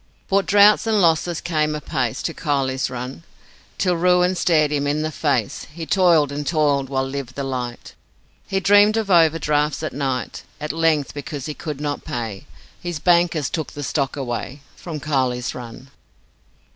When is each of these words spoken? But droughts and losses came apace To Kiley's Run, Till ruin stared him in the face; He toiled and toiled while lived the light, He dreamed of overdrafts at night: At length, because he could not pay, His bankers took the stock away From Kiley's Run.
But 0.29 0.47
droughts 0.47 0.87
and 0.87 0.99
losses 0.99 1.41
came 1.41 1.75
apace 1.75 2.23
To 2.23 2.33
Kiley's 2.33 2.89
Run, 2.89 3.21
Till 3.77 3.95
ruin 3.95 4.33
stared 4.33 4.71
him 4.71 4.87
in 4.87 5.03
the 5.03 5.11
face; 5.11 5.65
He 5.71 5.85
toiled 5.85 6.31
and 6.31 6.47
toiled 6.47 6.89
while 6.89 7.07
lived 7.07 7.35
the 7.35 7.43
light, 7.43 7.93
He 8.47 8.59
dreamed 8.59 8.97
of 8.97 9.11
overdrafts 9.11 9.83
at 9.83 9.93
night: 9.93 10.41
At 10.59 10.73
length, 10.73 11.13
because 11.13 11.45
he 11.45 11.53
could 11.53 11.79
not 11.79 12.03
pay, 12.03 12.47
His 12.81 12.97
bankers 12.97 13.47
took 13.47 13.73
the 13.73 13.83
stock 13.83 14.17
away 14.17 14.61
From 14.75 14.99
Kiley's 14.99 15.53
Run. 15.53 15.91